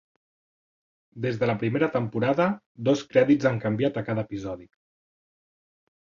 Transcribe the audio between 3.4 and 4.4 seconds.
han canviat a cada